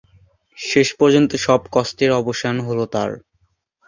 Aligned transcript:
শেষ 0.57 0.87
পর্যন্ত 0.99 1.31
সব 1.45 1.61
কষ্টের 1.71 2.11
অবসান 2.21 2.55
হলো 2.59 2.83
তাঁর। 2.93 3.11